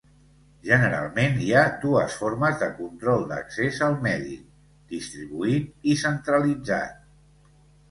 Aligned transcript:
Generalment 0.67 1.35
hi 1.47 1.49
ha 1.59 1.65
dues 1.83 2.15
formes 2.21 2.57
de 2.63 2.71
control 2.79 3.27
d'accés 3.33 3.79
al 3.89 3.99
medi: 4.07 4.39
distribuït 4.97 5.89
i 5.93 5.97
centralitzat. 6.09 7.01